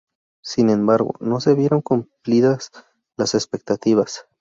Sin 0.43 0.71
embargo, 0.71 1.13
no 1.19 1.39
se 1.39 1.53
vieron 1.53 1.83
cumplidas 1.83 2.71
las 3.19 3.35
expectativas. 3.35 4.25